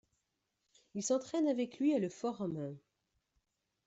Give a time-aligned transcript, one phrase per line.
[0.95, 2.75] Il s'entraîne avec lui et le forme.